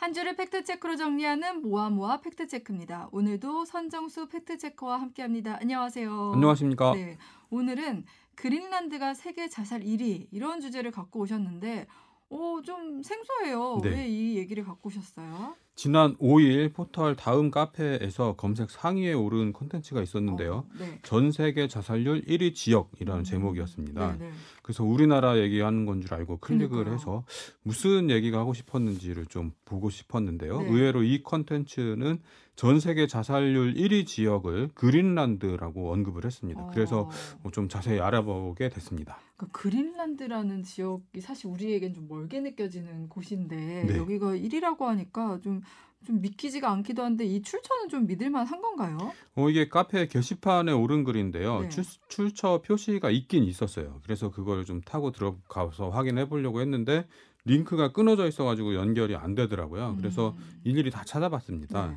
한 0.00 0.14
주를 0.14 0.34
팩트체크로 0.34 0.96
정리하는 0.96 1.60
모아모아 1.60 2.22
팩트체크입니다. 2.22 3.10
오늘도 3.12 3.66
선정수 3.66 4.30
팩트체커와 4.30 4.98
함께합니다. 4.98 5.58
안녕하세요. 5.60 6.32
안녕하십니까. 6.36 6.94
네, 6.94 7.18
오늘은 7.50 8.06
그린란드가 8.34 9.12
세계 9.12 9.46
자살 9.50 9.82
1위 9.82 10.28
이런 10.30 10.62
주제를 10.62 10.90
갖고 10.90 11.20
오셨는데 11.20 11.86
오, 12.30 12.62
좀 12.62 13.02
생소해요. 13.02 13.80
네. 13.82 13.90
왜이 13.90 14.38
얘기를 14.38 14.64
갖고 14.64 14.88
오셨어요? 14.88 15.54
지난 15.80 16.14
5일 16.18 16.74
포털 16.74 17.16
다음 17.16 17.50
카페에서 17.50 18.34
검색 18.36 18.68
상위에 18.70 19.14
오른 19.14 19.50
콘텐츠가 19.54 20.02
있었는데요. 20.02 20.52
어, 20.56 20.64
네. 20.78 20.98
전 21.02 21.32
세계 21.32 21.68
자살률 21.68 22.20
1위 22.26 22.54
지역이라는 22.54 23.22
음, 23.22 23.24
제목이었습니다. 23.24 24.12
네, 24.18 24.26
네. 24.26 24.30
그래서 24.62 24.84
우리나라 24.84 25.38
얘기하는 25.38 25.86
건 25.86 26.02
줄 26.02 26.12
알고 26.12 26.36
클릭을 26.36 26.68
그러니까요. 26.68 26.94
해서 26.96 27.24
무슨 27.62 28.10
얘기가 28.10 28.38
하고 28.38 28.52
싶었는지를 28.52 29.24
좀 29.24 29.52
보고 29.64 29.88
싶었는데요. 29.88 30.60
네. 30.60 30.68
의외로 30.68 31.02
이 31.02 31.22
콘텐츠는 31.22 32.18
전 32.60 32.78
세계 32.78 33.06
자살률 33.06 33.72
1위 33.72 34.06
지역을 34.06 34.72
그린란드라고 34.74 35.94
언급을 35.94 36.26
했습니다. 36.26 36.66
그래서 36.74 37.04
어, 37.04 37.10
뭐좀 37.40 37.70
자세히 37.70 38.00
알아보게 38.00 38.68
됐습니다. 38.68 39.18
그 39.38 39.48
그린란드라는 39.50 40.62
지역이 40.64 41.22
사실 41.22 41.46
우리에겐 41.46 41.94
좀 41.94 42.06
멀게 42.06 42.40
느껴지는 42.40 43.08
곳인데 43.08 43.84
네. 43.84 43.96
여기가 43.96 44.34
1위라고 44.34 44.80
하니까 44.80 45.40
좀, 45.42 45.62
좀 46.04 46.20
믿기지가 46.20 46.70
않기도 46.70 47.02
한데 47.02 47.24
이 47.24 47.40
출처는 47.40 47.88
좀 47.88 48.06
믿을만 48.06 48.46
한 48.46 48.60
건가요? 48.60 48.98
어, 49.36 49.48
이게 49.48 49.70
카페 49.70 50.06
게시판에 50.06 50.70
오른 50.70 51.02
글인데요. 51.02 51.62
네. 51.62 51.68
출, 51.70 51.84
출처 52.08 52.60
표시가 52.60 53.08
있긴 53.08 53.44
있었어요. 53.44 54.02
그래서 54.02 54.30
그걸 54.30 54.66
좀 54.66 54.82
타고 54.82 55.12
들어가서 55.12 55.88
확인해 55.88 56.28
보려고 56.28 56.60
했는데 56.60 57.06
링크가 57.50 57.92
끊어져 57.92 58.26
있어가지고 58.28 58.74
연결이 58.76 59.16
안 59.16 59.34
되더라고요. 59.34 59.96
그래서 59.98 60.34
음, 60.38 60.60
일일이 60.64 60.90
다 60.90 61.02
찾아봤습니다. 61.04 61.86
네. 61.88 61.96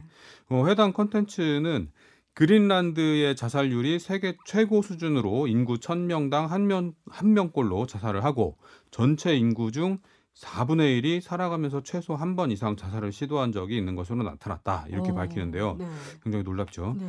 어, 0.49 0.65
해당 0.67 0.93
컨텐츠는 0.93 1.89
그린란드의 2.33 3.35
자살률이 3.35 3.99
세계 3.99 4.35
최고 4.45 4.81
수준으로 4.81 5.47
인구 5.47 5.75
1000명당 5.75 6.47
한, 6.47 6.65
명, 6.67 6.93
한 7.09 7.33
명꼴로 7.33 7.85
자살을 7.85 8.23
하고 8.23 8.57
전체 8.89 9.35
인구 9.35 9.71
중 9.71 9.99
4분의 10.35 10.99
1이 11.03 11.21
살아가면서 11.21 11.83
최소 11.83 12.15
한 12.15 12.35
번 12.35 12.49
이상 12.51 12.75
자살을 12.75 13.11
시도한 13.11 13.51
적이 13.51 13.77
있는 13.77 13.93
것으로 13.95 14.23
나타났다. 14.23 14.87
이렇게 14.89 15.11
어, 15.11 15.13
밝히는데요. 15.13 15.75
네. 15.77 15.87
굉장히 16.23 16.43
놀랍죠. 16.43 16.95
네. 16.99 17.07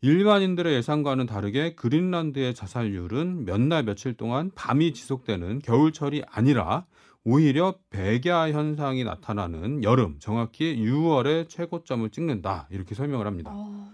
일반인들의 0.00 0.74
예상과는 0.74 1.26
다르게 1.26 1.76
그린란드의 1.76 2.54
자살률은 2.54 3.44
몇 3.46 3.60
날 3.60 3.84
며칠 3.84 4.14
동안 4.14 4.50
밤이 4.56 4.92
지속되는 4.92 5.60
겨울철이 5.60 6.24
아니라 6.28 6.84
오히려 7.24 7.74
백야 7.90 8.50
현상이 8.52 9.02
나타나는 9.02 9.82
여름, 9.82 10.16
정확히 10.18 10.76
6월에 10.76 11.48
최고점을 11.48 12.08
찍는다. 12.10 12.68
이렇게 12.70 12.94
설명을 12.94 13.26
합니다. 13.26 13.50
어. 13.54 13.88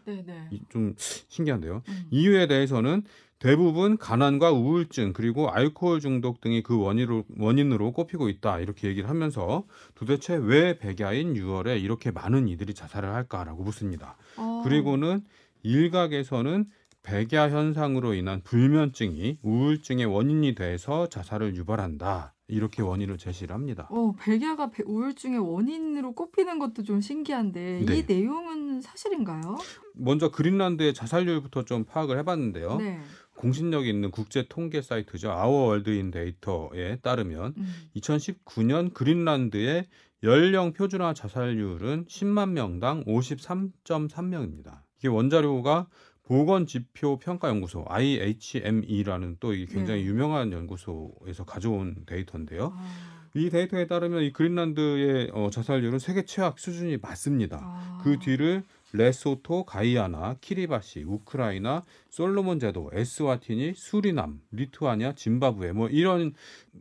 이- 0.51 0.61
좀 0.69 0.95
신기한데요. 0.99 1.83
음. 1.89 2.03
이유에 2.11 2.49
대해서는 2.49 3.03
대부분 3.39 3.97
가난과 3.97 4.51
우울증 4.53 5.13
그리고 5.13 5.49
알코올 5.49 6.01
중독 6.01 6.41
등이 6.41 6.63
그 6.63 6.77
원인으로, 6.79 7.25
원인으로 7.39 7.93
꼽히고 7.93 8.29
있다 8.29 8.59
이렇게 8.59 8.89
얘기를 8.89 9.09
하면서 9.09 9.65
도대체 9.95 10.35
왜 10.35 10.77
백야인 10.79 11.35
6월에 11.35 11.81
이렇게 11.81 12.11
많은 12.11 12.49
이들이 12.49 12.75
자살을 12.75 13.15
할까라고 13.15 13.63
묻습니다. 13.63 14.17
어, 14.37 14.61
그리고는 14.65 15.23
일각에서는 15.63 16.67
백야 17.03 17.49
현상으로 17.51 18.13
인한 18.13 18.43
불면증이 18.43 19.39
우울증의 19.43 20.05
원인이 20.05 20.55
돼서 20.55 21.09
자살을 21.09 21.57
유발한다 21.57 22.35
이렇게 22.51 22.83
원인을 22.83 23.17
제시를 23.19 23.55
합니다. 23.55 23.87
어, 23.91 24.13
백야가 24.19 24.71
배- 24.71 24.83
우울증의 24.85 25.39
원인으로 25.39 26.13
꼽히는 26.15 26.59
것도 26.59 26.83
좀 26.83 27.01
신기한데 27.01 27.85
네. 27.87 27.97
이 27.99 28.05
내용은 28.07 28.81
사실인가요? 28.81 29.57
먼저 29.95 30.31
그린란드의 30.31 30.95
자살률부터 30.95 31.65
좀 31.65 31.85
파악을 31.85 32.19
해봤는데요. 32.19 32.77
네. 32.79 33.01
공신력이 33.37 33.89
있는 33.89 34.11
국제 34.11 34.47
통계 34.49 34.83
사이트죠. 34.83 35.31
Our 35.31 35.55
World 35.55 35.95
in 35.95 36.11
Data에 36.11 36.97
따르면 36.97 37.55
음. 37.57 37.75
2019년 37.97 38.93
그린란드의 38.93 39.87
연령 40.23 40.75
표준화 40.75 41.15
자살률은 41.15 42.05
10만 42.07 42.51
명당 42.51 43.05
53.3명입니다. 43.05 44.81
이게 44.99 45.09
원자료가 45.09 45.89
보건지표 46.31 47.19
평가연구소 47.19 47.85
IHME라는 47.89 49.39
또 49.41 49.53
이게 49.53 49.67
굉장히 49.67 50.03
네. 50.03 50.07
유명한 50.07 50.53
연구소에서 50.53 51.45
가져온 51.45 51.97
데이터인데요. 52.07 52.73
아, 52.77 53.29
이 53.35 53.51
데이터에 53.51 53.89
따르면 53.89 54.23
이 54.23 54.33
그린란드의 54.33 55.33
어, 55.35 55.51
자살률은 55.51 55.99
세계 55.99 56.25
최악 56.25 56.61
수준이 56.61 56.99
맞습니다. 56.99 57.59
아. 57.61 58.01
그 58.05 58.21
뒤를 58.21 58.63
레소토, 58.93 59.65
가이아나, 59.65 60.37
키리바시, 60.41 61.03
우크라이나, 61.03 61.85
솔로몬 62.11 62.61
제도, 62.61 62.91
에스와티니, 62.93 63.75
수리남, 63.75 64.41
리투아니아, 64.53 65.15
짐바브웨 65.15 65.73
뭐 65.73 65.89
이런 65.89 66.33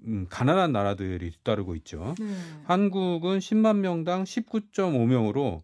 음, 0.06 0.28
가난한 0.30 0.72
나라들이 0.72 1.32
뒤따르고 1.32 1.76
있죠. 1.78 2.14
네. 2.20 2.26
한국은 2.66 3.40
10만 3.40 3.78
명당 3.78 4.26
19.5명으로 4.26 5.62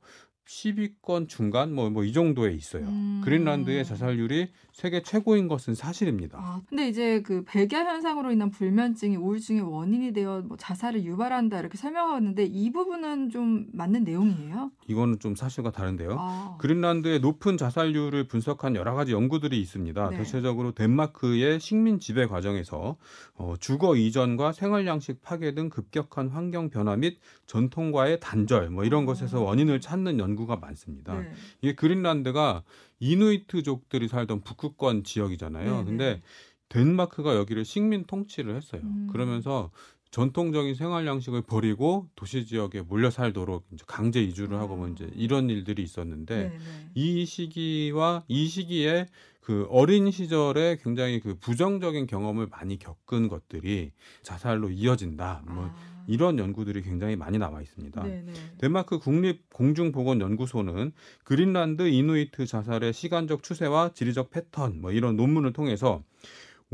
10위권 0.48 1.28
중간 1.28 1.74
뭐 1.74 1.90
뭐 1.90 2.04
이 2.06 2.14
정도에 2.14 2.52
있어요. 2.54 2.86
음. 2.86 3.22
그린란드의 3.24 3.84
자살률이 3.86 4.50
세계 4.74 5.02
최고인 5.02 5.48
것은 5.48 5.74
사실입니다. 5.74 6.38
아, 6.40 6.62
근데 6.68 6.88
이제 6.90 7.22
그 7.22 7.44
백야 7.46 7.86
현상으로 7.86 8.32
인한 8.32 8.52
불면증이 8.52 9.16
우울증의 9.16 9.62
원인이 9.62 10.14
되어 10.14 10.42
뭐 10.42 10.58
자살을 10.58 11.04
유발한다 11.04 11.60
이렇게 11.60 11.78
설명하고 11.78 12.18
있는데 12.20 12.44
이 12.44 12.72
부분은 12.72 13.30
좀 13.30 13.68
맞는 13.72 14.04
내용이에요? 14.04 14.72
이거는 14.88 15.20
좀 15.20 15.36
사실과 15.36 15.72
다른데요. 15.72 16.18
아, 16.20 16.58
그린란드의 16.60 17.22
높은 17.22 17.58
자살률을 17.58 18.28
분석한 18.28 18.76
여러 18.76 18.94
가지 18.94 19.14
연구들이 19.14 19.60
있습니다. 19.62 20.10
네. 20.10 20.18
대체적으로 20.18 20.74
덴마크의 20.74 21.60
식민 21.60 22.00
지배 22.00 22.28
과정에서 22.28 22.98
어, 23.36 23.54
주거 23.60 23.96
이전과 23.96 24.52
생활 24.52 24.86
양식 24.86 25.22
파괴 25.22 25.54
등 25.56 25.70
급격한 25.70 26.28
환경 26.30 26.70
변화 26.70 26.96
및 26.96 27.18
전통과의 27.46 28.20
단절 28.20 28.70
뭐 28.70 28.84
이런 28.84 29.04
어. 29.04 29.06
것에서 29.08 29.42
원인을 29.42 29.80
찾는 29.80 30.20
연구 30.20 30.35
가 30.36 30.58
많습니다. 30.58 31.20
네. 31.20 31.32
이게 31.62 31.74
그린란드가 31.74 32.64
이누이트족들이 33.00 34.08
살던 34.08 34.42
북극권 34.42 35.04
지역이잖아요. 35.04 35.72
네, 35.72 35.78
네. 35.78 35.86
근데 35.86 36.22
덴마크가 36.70 37.36
여기를 37.36 37.64
식민 37.66 38.04
통치를 38.06 38.56
했어요. 38.56 38.82
음. 38.84 39.08
그러면서 39.12 39.72
전통적인 40.12 40.76
생활 40.76 41.06
양식을 41.08 41.42
버리고 41.42 42.08
도시 42.16 42.46
지역에 42.46 42.82
몰려 42.82 43.10
살도록 43.10 43.66
이제 43.74 43.84
강제 43.88 44.22
이주를 44.22 44.58
하고 44.60 44.76
뭐 44.78 44.88
아. 44.88 44.90
이제 44.90 45.10
이런 45.14 45.50
일들이 45.50 45.84
있었는데 45.84 46.36
네, 46.36 46.50
네. 46.50 46.92
이 46.94 47.26
시기와 47.26 48.24
이 48.28 48.48
시기에 48.48 49.08
그 49.42 49.68
어린 49.70 50.10
시절에 50.12 50.78
굉장히 50.82 51.20
그 51.20 51.38
부정적인 51.40 52.08
경험을 52.08 52.48
많이 52.48 52.80
겪은 52.80 53.28
것들이 53.28 53.92
자살로 54.24 54.72
이어진다. 54.72 55.44
뭐 55.48 55.66
아. 55.66 55.95
이런 56.08 56.40
연구들이 56.40 56.82
굉장히 56.82 57.16
많이 57.16 57.38
나와 57.38 57.62
있습니다. 57.62 58.04
네, 58.04 58.24
네. 58.26 58.34
덴마크 58.58 59.00
국립 59.00 59.50
공중보건연구소는 59.54 60.92
그린란드 61.24 61.88
이누이트 61.88 62.46
자살의 62.46 62.94
시간적 62.94 63.44
추세와 63.44 63.92
지리적 63.94 64.30
패턴 64.30 64.82
뭐 64.82 64.92
이런 64.92 65.16
논문을 65.16 65.54
통해서 65.54 66.04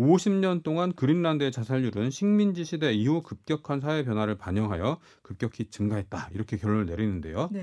50년 0.01 0.63
동안 0.63 0.93
그린란드의 0.93 1.51
자살률은 1.51 2.09
식민지 2.09 2.65
시대 2.65 2.91
이후 2.91 3.21
급격한 3.21 3.79
사회 3.79 4.03
변화를 4.03 4.35
반영하여 4.35 4.99
급격히 5.21 5.65
증가했다 5.65 6.29
이렇게 6.33 6.57
결론을 6.57 6.87
내리는데요. 6.87 7.49
네. 7.51 7.61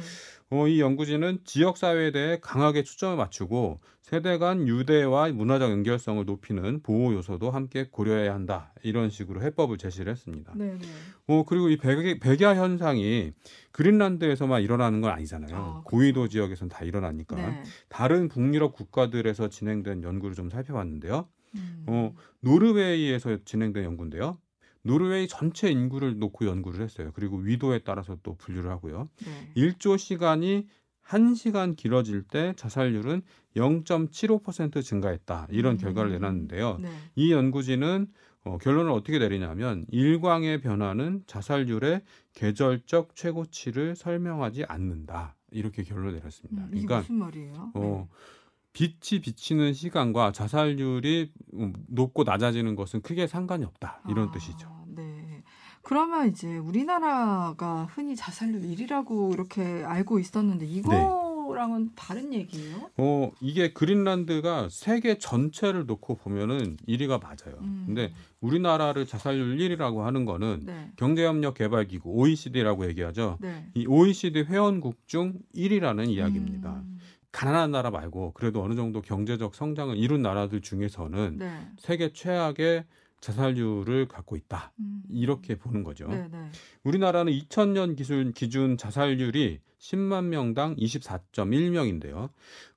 어, 0.50 0.68
이 0.68 0.80
연구진은 0.80 1.40
지역 1.44 1.76
사회에 1.76 2.12
대해 2.12 2.38
강하게 2.40 2.84
초점을 2.84 3.16
맞추고 3.16 3.80
세대 4.02 4.38
간 4.38 4.66
유대와 4.66 5.32
문화적 5.32 5.70
연결성을 5.70 6.24
높이는 6.24 6.80
보호 6.82 7.12
요소도 7.12 7.50
함께 7.50 7.88
고려해야 7.90 8.32
한다 8.32 8.72
이런 8.82 9.10
식으로 9.10 9.42
해법을 9.42 9.76
제시를 9.76 10.10
했습니다. 10.10 10.54
네, 10.56 10.78
네. 10.78 10.78
어 11.26 11.44
그리고 11.44 11.68
이 11.68 11.76
백야, 11.76 12.14
백야 12.20 12.54
현상이 12.54 13.32
그린란드에서만 13.72 14.62
일어나는 14.62 15.02
건 15.02 15.10
아니잖아요. 15.10 15.56
아, 15.56 15.60
그렇죠. 15.60 15.84
고위도 15.84 16.28
지역에선 16.28 16.68
다 16.68 16.84
일어나니까 16.84 17.36
네. 17.36 17.62
다른 17.88 18.28
북유럽 18.28 18.72
국가들에서 18.72 19.50
진행된 19.50 20.02
연구를 20.04 20.34
좀 20.34 20.48
살펴봤는데요. 20.48 21.28
음. 21.54 21.84
어 21.86 22.14
노르웨이에서 22.40 23.38
진행된 23.44 23.84
연구인데요. 23.84 24.38
노르웨이 24.82 25.28
전체 25.28 25.70
인구를 25.70 26.18
놓고 26.18 26.46
연구를 26.46 26.80
했어요. 26.80 27.10
그리고 27.14 27.36
위도에 27.36 27.80
따라서 27.80 28.16
또 28.22 28.36
분류를 28.36 28.70
하고요. 28.70 29.08
네. 29.24 29.52
일조 29.54 29.96
시간이 29.96 30.66
1시간 31.04 31.74
길어질 31.74 32.22
때 32.22 32.52
자살률은 32.56 33.22
0.75% 33.56 34.82
증가했다. 34.82 35.48
이런 35.50 35.74
음. 35.74 35.78
결과를 35.78 36.12
내놨는데요. 36.12 36.78
네. 36.80 36.88
이 37.16 37.32
연구진은 37.32 38.08
어, 38.44 38.58
결론을 38.58 38.90
어떻게 38.92 39.18
내리냐면 39.18 39.84
일광의 39.90 40.60
변화는 40.60 41.24
자살률의 41.26 42.02
계절적 42.34 43.16
최고치를 43.16 43.96
설명하지 43.96 44.64
않는다. 44.64 45.34
이렇게 45.50 45.82
결론을 45.82 46.14
내렸습니다. 46.14 46.64
음, 46.64 46.70
이게 46.72 46.86
그러니까 46.86 46.98
무슨 46.98 47.14
말이에요? 47.16 47.72
어, 47.74 48.08
빛이 48.78 49.20
비치는 49.20 49.72
시간과 49.72 50.30
자살률이 50.30 51.32
음, 51.54 51.72
높고 51.88 52.22
낮아지는 52.22 52.76
것은 52.76 53.02
크게 53.02 53.26
상관이 53.26 53.64
없다. 53.64 54.02
이런 54.08 54.28
아, 54.28 54.30
뜻이죠. 54.30 54.68
네. 54.86 55.42
그러면 55.82 56.28
이제 56.28 56.58
우리나라가 56.58 57.88
흔히 57.90 58.14
자살률 58.14 58.60
1위라고 58.60 59.32
이렇게 59.32 59.82
알고 59.84 60.20
있었는데 60.20 60.64
이거랑은 60.66 61.90
다른 61.96 62.32
얘기예요? 62.32 62.90
어, 62.98 63.32
이게 63.40 63.72
그린란드가 63.72 64.68
세계 64.70 65.18
전체를 65.18 65.86
놓고 65.86 66.14
보면은 66.18 66.76
1위가 66.86 67.20
맞아요. 67.20 67.58
음. 67.60 67.82
근데 67.86 68.12
우리나라를 68.40 69.06
자살률 69.06 69.56
1위라고 69.56 70.02
하는 70.02 70.24
거는 70.24 70.62
네. 70.66 70.92
경제협력 70.94 71.54
개발기구 71.54 72.10
OECD라고 72.10 72.86
얘기하죠. 72.90 73.38
네. 73.40 73.66
이 73.74 73.86
OECD 73.88 74.42
회원국 74.42 75.08
중 75.08 75.40
1위라는 75.56 76.08
이야기입니다. 76.10 76.74
음, 76.74 76.98
가난한 77.32 77.70
나라 77.70 77.90
말고 77.90 78.32
그래도 78.32 78.62
어느 78.62 78.74
정도 78.74 79.00
경제적 79.02 79.54
성장을 79.54 79.96
이룬 79.96 80.22
나라들 80.22 80.60
중에서는 80.60 81.38
네. 81.38 81.68
세계 81.78 82.12
최악의 82.12 82.84
자살률을 83.20 84.08
갖고 84.08 84.36
있다. 84.36 84.72
음. 84.78 85.02
이렇게 85.10 85.56
보는 85.56 85.82
거죠. 85.82 86.06
네, 86.06 86.28
네. 86.30 86.50
우리나라는 86.84 87.32
2000년 87.32 87.96
기준 87.96 88.32
기준 88.32 88.76
자살률이 88.76 89.60
10만 89.78 90.26
명당 90.26 90.76
24.1명인데요. 90.76 92.30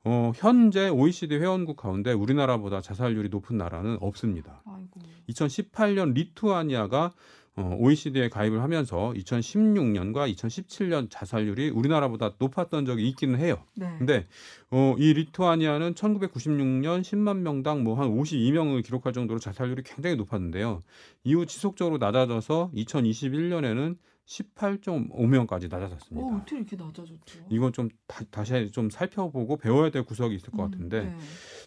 어, 0.04 0.32
현재 0.36 0.90
OECD 0.90 1.38
회원국 1.38 1.78
가운데 1.78 2.12
우리나라보다 2.12 2.82
자살률이 2.82 3.30
높은 3.30 3.58
나라는 3.58 3.98
없습니다. 4.02 4.62
아이고. 4.66 5.00
2018년 5.30 6.14
리투아니아가 6.14 7.14
어, 7.58 7.76
OECD에 7.80 8.30
가입을 8.30 8.62
하면서 8.62 9.14
2016년과 9.16 10.34
2017년 10.34 11.08
자살률이 11.10 11.70
우리나라보다 11.70 12.36
높았던 12.40 12.86
적이 12.86 13.08
있기는 13.10 13.38
해요. 13.40 13.64
네. 13.76 13.94
근데 13.98 14.28
어, 14.70 14.96
이 14.98 15.14
리투아니아는 15.14 15.94
1996년 15.94 17.02
10만 17.02 17.38
명당 17.40 17.84
뭐 17.84 18.02
한 18.02 18.10
52명을 18.10 18.84
기록할 18.84 19.14
정도로 19.14 19.40
자살률이 19.40 19.84
굉장히 19.84 20.16
높았는데요. 20.16 20.82
이후 21.24 21.46
지속적으로 21.46 21.98
낮아져서 21.98 22.72
2021년에는 22.74 23.98
18.5명까지 24.26 25.70
낮아졌습니다. 25.70 26.26
어, 26.26 26.38
어떻게 26.38 26.58
이렇게 26.58 26.76
낮아졌죠? 26.76 27.40
이건 27.50 27.74
좀 27.74 27.90
다, 28.08 28.44
시좀 28.44 28.90
살펴보고 28.90 29.58
배워야 29.58 29.90
될 29.90 30.04
구석이 30.04 30.34
있을 30.36 30.52
것 30.52 30.64
음, 30.64 30.72
같은데 30.72 31.04
네. 31.06 31.18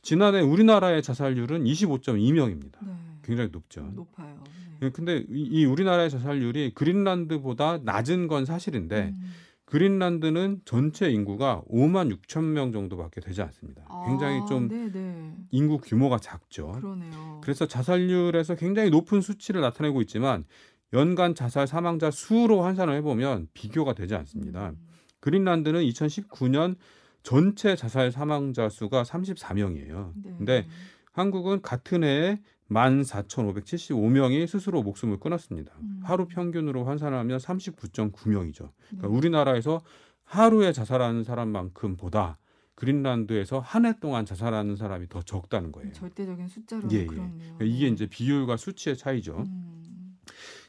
지난해 0.03 0.41
우리나라의 0.41 1.03
자살률은 1.03 1.65
25.2명입니다. 1.65 2.79
네. 2.87 2.93
굉장히 3.25 3.51
높죠. 3.51 3.83
높아요. 3.95 4.43
네. 4.45 4.87
예, 4.87 4.91
근데 4.91 5.25
이, 5.29 5.43
이 5.51 5.65
우리나라의 5.65 6.11
자살률이 6.11 6.73
그린란드보다 6.75 7.79
낮은 7.79 8.29
건 8.29 8.45
사실인데 8.45 9.15
음. 9.17 9.31
그린란드는 9.65 10.61
전체 10.65 11.11
인구가 11.11 11.63
5만 11.71 12.15
6천 12.15 12.45
명 12.45 12.71
정도밖에 12.71 13.21
되지 13.21 13.43
않습니다. 13.43 13.83
굉장히 14.07 14.41
아, 14.41 14.45
좀 14.45 14.69
네, 14.69 14.91
네. 14.93 15.35
인구 15.51 15.79
규모가 15.79 16.19
작죠. 16.19 16.73
그러네요. 16.73 17.41
그래서 17.43 17.67
자살률에서 17.67 18.57
굉장히 18.57 18.91
높은 18.91 19.21
수치를 19.21 19.63
나타내고 19.63 20.03
있지만 20.03 20.45
연간 20.93 21.35
자살 21.35 21.67
사망자 21.67 22.11
수로 22.11 22.63
환산을 22.63 22.95
해보면 22.97 23.49
비교가 23.55 23.95
되지 23.95 24.15
않습니다. 24.15 24.71
음. 24.71 24.77
그린란드는 25.21 25.81
2019년 25.83 26.77
전체 27.23 27.75
자살 27.75 28.13
사망자 28.13 28.69
수가 28.69 29.03
34명이에요. 29.03 30.13
네. 30.23 30.35
근데 30.37 30.67
한국은 31.15 31.63
같은 31.63 32.03
해에 32.05 32.41
14,575명이 32.71 34.47
스스로 34.47 34.83
목숨을 34.83 35.19
끊었습니다. 35.21 35.73
음. 35.81 36.01
하루 36.03 36.27
평균으로 36.27 36.85
환산하면 36.85 37.39
39.9명이죠. 37.39 38.71
그러니까 38.89 39.09
네. 39.09 39.15
우리나라에서 39.17 39.81
하루에 40.25 40.73
자살하는 40.73 41.23
사람만큼보다 41.25 42.39
그린란드에서 42.75 43.61
한 43.61 43.85
해 43.85 43.93
동안 44.01 44.25
자살하는 44.27 44.75
사람이 44.77 45.09
더 45.09 45.23
적다는 45.23 45.71
거예요. 45.71 45.93
절대적인 45.93 46.49
숫자로 46.49 46.89
예, 46.91 46.97
예. 47.03 47.07
그렇네요. 47.07 47.55
그러니까 47.57 47.65
이게 47.65 47.87
이제 47.87 48.07
비율과 48.07 48.57
수치의 48.57 48.97
차이죠. 48.97 49.45
음. 49.47 50.17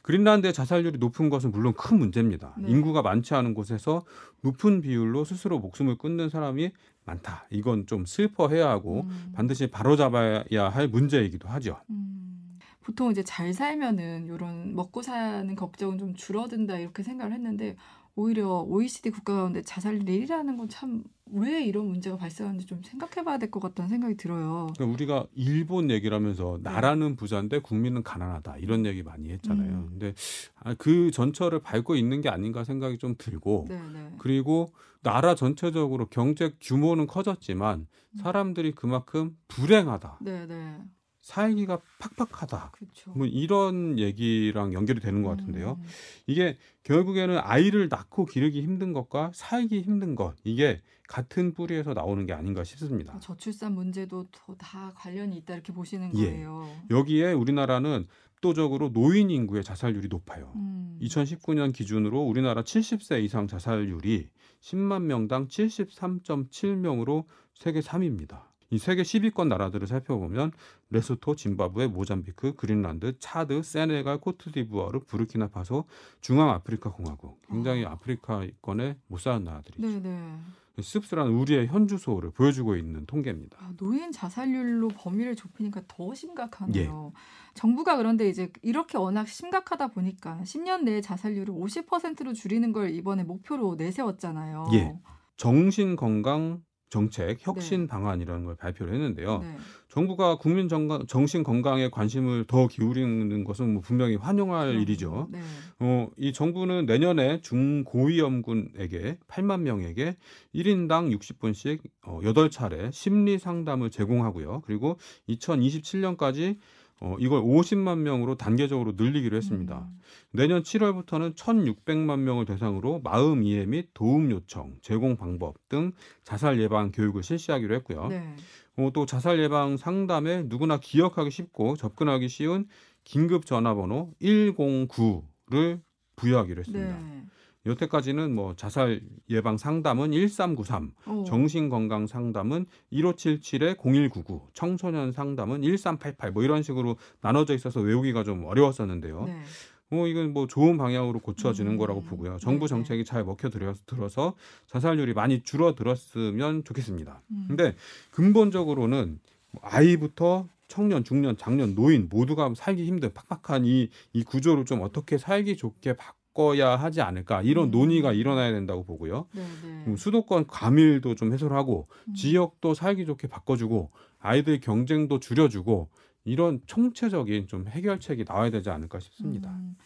그린란드의 0.06 0.52
자살률이 0.52 0.98
높은 0.98 1.30
것은 1.30 1.50
물론 1.50 1.74
큰 1.74 1.98
문제입니다. 1.98 2.54
네. 2.58 2.70
인구가 2.70 3.02
많지 3.02 3.34
않은 3.34 3.54
곳에서 3.54 4.04
높은 4.40 4.80
비율로 4.80 5.24
스스로 5.24 5.58
목숨을 5.58 5.98
끊는 5.98 6.28
사람이 6.28 6.70
많다. 7.04 7.46
이건 7.50 7.86
좀 7.86 8.06
슬퍼해야 8.06 8.70
하고 8.70 9.00
음. 9.00 9.32
반드시 9.34 9.66
바로잡아야 9.66 10.68
할 10.70 10.86
문제이기도 10.88 11.48
하죠. 11.48 11.80
음. 11.90 12.58
보통 12.84 13.10
이제 13.10 13.24
잘 13.24 13.52
살면은 13.52 14.26
이런 14.26 14.76
먹고 14.76 15.02
사는 15.02 15.52
걱정은 15.56 15.98
좀 15.98 16.14
줄어든다 16.14 16.78
이렇게 16.78 17.02
생각을 17.02 17.32
했는데 17.32 17.76
오히려 18.16 18.62
OECD 18.62 19.10
국가 19.10 19.34
가운데 19.36 19.62
자살률 19.62 20.04
1위라는 20.04 20.56
건 20.56 20.68
참 20.68 21.04
왜 21.32 21.64
이런 21.64 21.86
문제가 21.88 22.16
발생하는지 22.16 22.66
좀 22.66 22.82
생각해봐야 22.84 23.38
될 23.38 23.50
것 23.50 23.60
같다는 23.60 23.88
생각이 23.88 24.16
들어요. 24.16 24.68
그러니까 24.76 24.84
우리가 24.94 25.26
일본 25.34 25.90
얘기를 25.90 26.16
하면서 26.16 26.58
나라는 26.62 27.16
부자인데 27.16 27.60
국민은 27.60 28.02
가난하다 28.02 28.58
이런 28.58 28.86
얘기 28.86 29.02
많이 29.02 29.30
했잖아요. 29.30 29.70
음. 29.70 29.86
근데 29.90 30.14
아, 30.56 30.74
그 30.74 31.10
전철을 31.10 31.60
밟고 31.60 31.96
있는 31.96 32.20
게 32.20 32.28
아닌가 32.28 32.64
생각이 32.64 32.98
좀 32.98 33.14
들고 33.18 33.66
네, 33.68 33.80
네. 33.92 34.12
그리고 34.18 34.72
나라 35.02 35.34
전체적으로 35.34 36.06
경제 36.06 36.52
규모는 36.60 37.06
커졌지만 37.06 37.80
음. 38.12 38.18
사람들이 38.18 38.72
그만큼 38.72 39.36
불행하다, 39.48 40.18
네, 40.22 40.46
네. 40.46 40.78
살기가 41.26 41.80
팍팍하다. 41.98 42.70
그렇죠. 42.70 43.10
뭐 43.10 43.26
이런 43.26 43.98
얘기랑 43.98 44.72
연결이 44.72 45.00
되는 45.00 45.22
것 45.22 45.30
같은데요. 45.30 45.76
음. 45.80 45.86
이게 46.28 46.56
결국에는 46.84 47.40
아이를 47.42 47.88
낳고 47.88 48.26
기르기 48.26 48.62
힘든 48.62 48.92
것과 48.92 49.32
살기 49.34 49.80
힘든 49.80 50.14
것 50.14 50.36
이게 50.44 50.80
같은 51.08 51.52
뿌리에서 51.52 51.94
나오는 51.94 52.26
게 52.26 52.32
아닌가 52.32 52.62
싶습니다. 52.62 53.18
저출산 53.18 53.74
문제도 53.74 54.24
더다 54.30 54.92
관련이 54.94 55.36
있다 55.38 55.54
이렇게 55.54 55.72
보시는 55.72 56.16
예. 56.16 56.30
거예요. 56.30 56.70
여기에 56.90 57.32
우리나라는 57.32 58.06
압도적으로 58.36 58.92
노인 58.92 59.28
인구의 59.30 59.64
자살률이 59.64 60.06
높아요. 60.06 60.52
음. 60.54 60.96
2019년 61.02 61.74
기준으로 61.74 62.20
우리나라 62.20 62.62
70세 62.62 63.24
이상 63.24 63.48
자살률이 63.48 64.28
10만 64.60 65.02
명당 65.02 65.48
73.7명으로 65.48 67.24
세계 67.54 67.80
3위입니다. 67.80 68.42
이 68.70 68.78
세계 68.78 69.02
10위권 69.02 69.48
나라들을 69.48 69.86
살펴보면 69.86 70.52
레소토, 70.90 71.36
짐바브웨, 71.36 71.88
모잠비크, 71.88 72.54
그린란드, 72.54 73.18
차드, 73.18 73.62
세네갈, 73.62 74.18
코트디부아르, 74.18 75.00
부르키나파소, 75.00 75.84
중앙아프리카 76.20 76.90
공화국. 76.90 77.40
굉장히 77.48 77.84
아. 77.84 77.92
아프리카권에 77.92 78.96
못 79.06 79.20
사는 79.20 79.44
나라들이죠. 79.44 79.88
네, 79.88 80.00
네. 80.00 80.38
씁쓸한 80.82 81.28
우리의 81.28 81.68
현주소를 81.68 82.32
보여주고 82.32 82.76
있는 82.76 83.06
통계입니다. 83.06 83.56
아, 83.60 83.72
노인 83.78 84.12
자살률로 84.12 84.88
범위를 84.88 85.34
좁히니까 85.34 85.82
더 85.88 86.14
심각하네요. 86.14 87.12
예. 87.14 87.20
정부가 87.54 87.96
그런데 87.96 88.28
이제 88.28 88.52
이렇게 88.62 88.98
워낙 88.98 89.26
심각하다 89.26 89.88
보니까 89.88 90.40
10년 90.42 90.82
내에 90.82 91.00
자살률을 91.00 91.54
50%로 91.54 92.34
줄이는 92.34 92.72
걸 92.72 92.90
이번에 92.90 93.24
목표로 93.24 93.76
내세웠잖아요. 93.76 94.66
예. 94.74 94.98
정신건강 95.38 96.62
정책 96.88 97.38
혁신 97.40 97.82
네. 97.82 97.86
방안이라는 97.88 98.44
걸 98.44 98.54
발표를 98.54 98.94
했는데요. 98.94 99.38
네. 99.38 99.56
정부가 99.88 100.36
국민 100.36 100.68
정신 101.08 101.42
건강에 101.42 101.88
관심을 101.90 102.44
더 102.46 102.68
기울이는 102.68 103.44
것은 103.44 103.72
뭐 103.72 103.82
분명히 103.82 104.16
환영할 104.16 104.68
그럼, 104.68 104.82
일이죠. 104.82 105.28
네. 105.30 105.40
어, 105.80 106.08
이 106.16 106.32
정부는 106.32 106.86
내년에 106.86 107.40
중고위험군에게 107.40 109.18
8만 109.26 109.62
명에게 109.62 110.16
1인당 110.54 111.16
60분씩 111.18 111.80
어, 112.02 112.20
8차례 112.22 112.92
심리 112.92 113.38
상담을 113.38 113.90
제공하고요. 113.90 114.62
그리고 114.64 114.98
2027년까지 115.28 116.58
어, 117.00 117.16
이걸 117.18 117.42
50만 117.42 117.98
명으로 117.98 118.36
단계적으로 118.36 118.92
늘리기로 118.96 119.36
했습니다. 119.36 119.86
음. 119.90 120.00
내년 120.30 120.62
7월부터는 120.62 121.34
1,600만 121.34 122.20
명을 122.20 122.46
대상으로 122.46 123.00
마음 123.04 123.42
이해 123.42 123.66
및 123.66 123.90
도움 123.92 124.30
요청, 124.30 124.76
제공 124.80 125.16
방법 125.16 125.56
등 125.68 125.92
자살 126.24 126.58
예방 126.60 126.92
교육을 126.92 127.22
실시하기로 127.22 127.74
했고요. 127.76 128.08
네. 128.08 128.34
어, 128.78 128.90
또 128.94 129.04
자살 129.04 129.38
예방 129.40 129.76
상담에 129.76 130.44
누구나 130.46 130.78
기억하기 130.78 131.30
쉽고 131.30 131.76
접근하기 131.76 132.28
쉬운 132.28 132.66
긴급 133.04 133.44
전화번호 133.44 134.12
109를 134.20 135.80
부여하기로 136.16 136.60
했습니다. 136.60 136.98
네. 136.98 137.26
여태까지는 137.66 138.34
뭐 138.34 138.54
자살 138.54 139.00
예방 139.28 139.58
상담은 139.58 140.12
1393, 140.12 140.92
어. 141.06 141.24
정신 141.26 141.68
건강 141.68 142.06
상담은 142.06 142.66
1577에 142.92 143.76
0199, 143.78 144.48
청소년 144.54 145.12
상담은 145.12 145.62
1388 145.62 146.30
뭐 146.32 146.42
이런 146.42 146.62
식으로 146.62 146.96
나눠져 147.20 147.54
있어서 147.54 147.80
외우기가 147.80 148.22
좀 148.24 148.44
어려웠었는데요. 148.44 149.24
네. 149.26 149.42
어, 149.90 150.06
이건 150.06 150.32
뭐 150.32 150.46
좋은 150.48 150.76
방향으로 150.78 151.20
고쳐지는 151.20 151.72
음. 151.72 151.78
거라고 151.78 152.02
보고요. 152.02 152.38
정부 152.38 152.66
네, 152.66 152.70
정책이 152.70 153.04
잘 153.04 153.22
먹혀 153.24 153.50
들어- 153.50 153.74
들어서 153.86 154.34
자살률이 154.66 155.14
많이 155.14 155.42
줄어들었으면 155.42 156.64
좋겠습니다. 156.64 157.22
음. 157.30 157.44
근데 157.48 157.74
근본적으로는 158.10 159.20
뭐 159.52 159.62
아이부터 159.64 160.48
청년, 160.68 161.04
중년, 161.04 161.36
장년, 161.36 161.76
노인 161.76 162.08
모두가 162.10 162.52
살기 162.56 162.84
힘든 162.84 163.12
팍팍한 163.14 163.64
이, 163.64 163.88
이 164.12 164.24
구조를 164.24 164.64
좀 164.64 164.82
어떻게 164.82 165.18
살기 165.18 165.56
좋게 165.56 165.92
바 165.92 166.12
꿔야 166.36 166.76
하지 166.76 167.00
않을까 167.00 167.40
이런 167.40 167.68
음. 167.68 167.70
논의가 167.70 168.12
일어나야 168.12 168.52
된다고 168.52 168.84
보고요. 168.84 169.26
네, 169.32 169.40
네. 169.40 169.84
음, 169.86 169.96
수도권 169.96 170.46
과밀도 170.46 171.14
좀 171.14 171.32
해소를 171.32 171.56
하고 171.56 171.88
음. 172.08 172.14
지역도 172.14 172.74
살기 172.74 173.06
좋게 173.06 173.26
바꿔주고 173.26 173.90
아이들 174.20 174.60
경쟁도 174.60 175.18
줄여주고 175.18 175.88
이런 176.24 176.60
총체적인 176.66 177.46
좀 177.48 177.66
해결책이 177.68 178.24
나와야 178.28 178.50
되지 178.50 178.68
않을까 178.68 179.00
싶습니다. 179.00 179.50
음. 179.50 179.76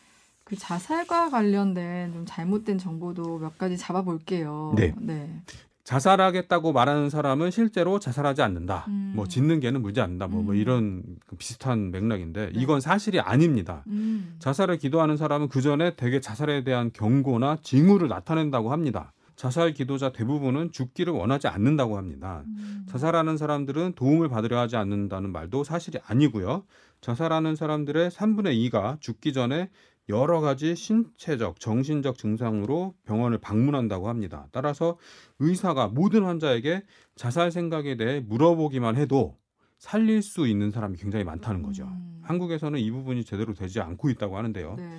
그 0.43 0.57
자살과 0.57 1.31
관련된 1.31 2.13
좀 2.13 2.27
잘못된 2.27 2.79
정보도 2.79 3.39
몇 3.39 3.57
가지 3.57 3.77
잡아볼게요. 3.77 4.75
네. 4.75 4.93
네. 4.99 5.43
자살하겠다고 5.91 6.73
말하는 6.73 7.11
사람은 7.11 7.51
실제로 7.51 7.99
자살하지 7.99 8.43
않는다. 8.43 8.85
음. 8.87 9.13
뭐 9.17 9.27
짓는 9.27 9.59
개는 9.59 9.83
물지 9.83 10.01
않는다. 10.01 10.29
뭐, 10.29 10.41
뭐 10.41 10.55
음. 10.55 10.57
이런 10.57 11.03
그 11.27 11.35
비슷한 11.35 11.91
맥락인데 11.91 12.47
네. 12.47 12.53
이건 12.55 12.81
사실이 12.81 13.19
아닙니다. 13.19 13.83
음. 13.89 14.37
자살을 14.39 14.79
기도하는 14.79 15.17
사람은 15.17 15.49
그 15.49 15.61
전에 15.61 15.97
대개 15.97 16.21
자살에 16.21 16.63
대한 16.63 16.93
경고나 16.93 17.59
징후를 17.63 18.07
나타낸다고 18.07 18.71
합니다. 18.71 19.13
자살 19.35 19.75
기도자 19.75 20.13
대부분은 20.13 20.71
죽기를 20.71 21.13
원하지 21.13 21.49
않는다고 21.49 21.97
합니다. 21.97 22.45
음. 22.47 22.87
자살하는 22.89 23.37
사람들은 23.37 23.95
도움을 23.97 24.29
받으려 24.29 24.61
하지 24.61 24.77
않는다는 24.77 25.33
말도 25.33 25.65
사실이 25.65 25.99
아니고요. 26.07 26.63
자살하는 27.01 27.57
사람들의 27.57 28.11
3분의 28.11 28.71
2가 28.71 29.01
죽기 29.01 29.33
전에 29.33 29.71
여러 30.11 30.41
가지 30.41 30.77
신체적, 30.77 31.59
정신적 31.61 32.19
증상으로 32.19 32.95
병원을 33.07 33.39
방문한다고 33.39 34.09
합니다. 34.09 34.47
따라서 34.53 34.99
의사가 35.39 35.89
모든 35.89 36.25
환자에게 36.25 36.83
자살 37.17 37.51
생각에 37.51 37.97
대해 37.97 38.21
물어보기만 38.21 38.97
해도 38.97 39.39
살릴 39.79 40.21
수 40.23 40.47
있는 40.47 40.71
사람이 40.71 40.99
굉장히 40.99 41.25
많다는 41.25 41.63
거죠. 41.63 41.85
음. 41.85 42.21
한국에서는 42.23 42.79
이 42.79 42.91
부분이 42.91 43.25
제대로 43.25 43.55
되지 43.55 43.81
않고 43.81 44.11
있다고 44.11 44.37
하는데요. 44.37 44.75
네, 44.77 44.83
네. 44.89 44.99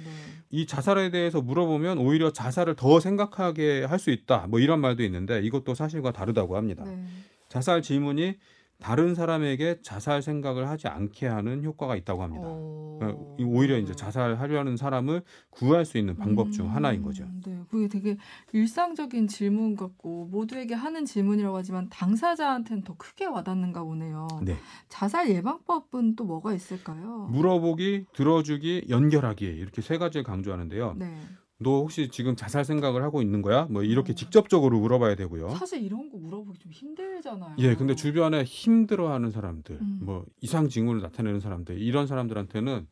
이 0.50 0.66
자살에 0.66 1.12
대해서 1.12 1.40
물어보면 1.42 2.00
오히려 2.00 2.34
자살을 2.34 2.76
더 2.76 3.00
생각하게 3.00 3.84
할 3.84 4.00
수 4.00 4.10
있다. 4.10 4.48
뭐 4.48 4.60
이런 4.60 4.82
말도 4.82 5.04
있는데 5.04 5.40
이것도 5.44 5.76
사실과 5.76 6.12
다르다고 6.12 6.58
합니다. 6.58 6.84
네. 6.84 7.06
자살 7.48 7.82
질문이 7.84 8.38
다른 8.82 9.14
사람에게 9.14 9.80
자살 9.84 10.22
생각을 10.22 10.68
하지 10.68 10.88
않게 10.88 11.28
하는 11.28 11.64
효과가 11.64 11.96
있다고 11.96 12.24
합니다. 12.24 12.46
어. 12.48 12.98
그러니까 13.00 13.24
이 13.38 13.44
오히려 13.44 13.78
이제 13.78 13.96
자살하려는 13.96 14.76
사람을 14.76 15.22
구할 15.50 15.86
수 15.86 15.98
있는 15.98 16.18
방법 16.18 16.52
중 16.52 16.66
음, 16.66 16.72
하나인 16.72 17.02
거죠. 17.04 17.28
네, 17.46 17.60
그게 17.70 17.88
되게 17.88 18.18
일상적인 18.54 19.28
질문 19.28 19.76
같고 19.76 20.28
모두에게 20.32 20.74
하는 20.74 21.06
질문이라고 21.06 21.58
하지만 21.58 21.90
당사자한테는 21.90 22.84
더 22.84 22.96
크게 22.98 23.26
와닿는가 23.26 23.84
보네요. 23.84 24.28
네. 24.44 24.58
자살 24.90 25.30
예방법은 25.30 26.16
또 26.16 26.26
뭐가 26.26 26.54
있을까요? 26.54 27.28
물어보기, 27.32 28.06
들어주기, 28.14 28.88
연결하기 28.90 29.46
이렇게 29.46 29.82
세 29.82 29.98
가지를 29.98 30.24
강조하는데요. 30.24 30.96
네. 30.98 31.20
너 31.62 31.78
혹시 31.82 32.10
지금 32.10 32.36
자살 32.36 32.66
생각을 32.66 33.04
하고 33.04 33.22
있는 33.22 33.42
거야? 33.42 33.68
뭐 33.70 33.84
이렇게 33.84 34.14
어. 34.14 34.16
직접적으로 34.16 34.80
물어봐야 34.80 35.16
되고요. 35.16 35.50
사실 35.52 35.84
이런 35.84 36.10
거 36.10 36.18
물어보기 36.18 36.58
좀 36.60 36.72
힘들잖아요. 36.72 37.56
예, 37.60 37.76
근데 37.76 37.96
주변에 37.96 38.44
힘들어하는 38.44 39.30
사람들, 39.30 39.78
음. 39.80 40.00
뭐 40.02 40.26
이상 40.42 40.70
징후를 40.70 41.02
나타내는 41.02 41.40
사람들, 41.40 41.80
이런 41.80 42.08
사람들한테는 42.08 42.88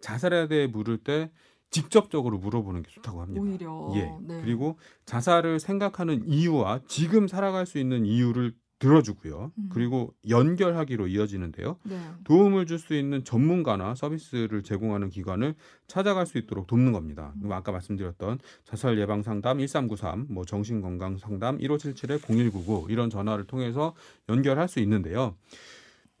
자살에 0.00 0.46
대해 0.46 0.66
물을 0.68 0.98
때 0.98 1.30
직접적으로 1.70 2.38
물어보는 2.38 2.82
게 2.84 2.90
좋다고 2.90 3.22
합니다. 3.22 3.42
오히려 3.42 3.92
예. 3.96 4.12
네. 4.22 4.40
그리고 4.40 4.78
자살을 5.04 5.58
생각하는 5.58 6.28
이유와 6.28 6.82
지금 6.86 7.26
살아갈 7.26 7.66
수 7.66 7.78
있는 7.78 8.06
이유를 8.06 8.54
들어주고요. 8.78 9.52
음. 9.56 9.68
그리고 9.70 10.14
연결하기로 10.28 11.08
이어지는데요. 11.08 11.78
네. 11.84 11.98
도움을 12.24 12.66
줄 12.66 12.78
수 12.78 12.94
있는 12.94 13.24
전문가나 13.24 13.94
서비스를 13.94 14.62
제공하는 14.62 15.08
기관을 15.08 15.54
찾아갈 15.86 16.26
수 16.26 16.36
있도록 16.38 16.66
돕는 16.66 16.92
겁니다. 16.92 17.32
그럼 17.38 17.52
아까 17.52 17.72
말씀드렸던 17.72 18.38
자살 18.64 18.98
예방 18.98 19.22
상담 19.22 19.58
1393, 19.58 20.26
뭐 20.28 20.44
정신 20.44 20.80
건강 20.82 21.16
상담 21.16 21.58
1577에 21.58 22.20
0199 22.20 22.86
이런 22.90 23.08
전화를 23.08 23.46
통해서 23.46 23.94
연결할 24.28 24.68
수 24.68 24.78
있는데요. 24.80 25.36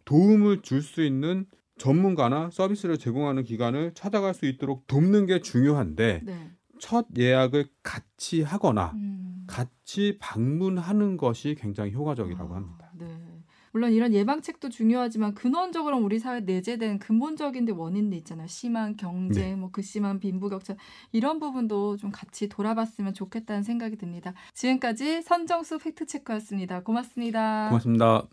도움을 0.04 0.62
줄 0.62 0.82
수 0.82 1.02
있는 1.04 1.46
전문가나 1.78 2.48
서비스를 2.50 2.96
제공하는 2.96 3.44
기관을 3.44 3.92
찾아갈 3.94 4.32
수 4.32 4.46
있도록 4.46 4.86
돕는 4.86 5.26
게 5.26 5.40
중요한데 5.40 6.22
네. 6.24 6.50
첫 6.78 7.06
예약을 7.18 7.66
같이 7.82 8.42
하거나 8.42 8.92
음. 8.94 9.15
같이 9.46 10.18
방문하는 10.20 11.16
것이 11.16 11.56
굉장히 11.58 11.92
효과적이라고 11.92 12.52
아, 12.52 12.56
합니다. 12.56 12.90
네. 12.98 13.06
물론 13.72 13.92
이런 13.92 14.14
예방책도 14.14 14.70
중요하지만 14.70 15.34
근원적으로 15.34 15.98
우리 15.98 16.18
사회에 16.18 16.40
내재된 16.40 16.98
근본적인 16.98 17.66
데 17.66 17.72
원인들 17.72 18.16
있잖아요. 18.18 18.46
심한 18.46 18.96
경쟁, 18.96 19.50
네. 19.50 19.56
뭐 19.56 19.70
극심한 19.70 20.18
빈부격차 20.18 20.76
이런 21.12 21.38
부분도 21.38 21.98
좀 21.98 22.10
같이 22.10 22.48
돌아봤으면 22.48 23.12
좋겠다는 23.12 23.62
생각이 23.62 23.96
듭니다. 23.96 24.32
지금까지 24.54 25.20
선정수 25.20 25.78
팩트체크였습니다. 25.78 26.84
고맙습니다. 26.84 27.68
고맙습니다. 27.68 28.26